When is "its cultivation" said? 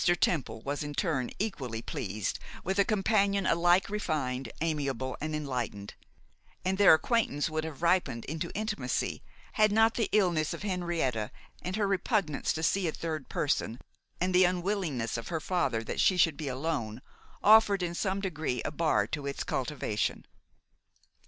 19.27-20.25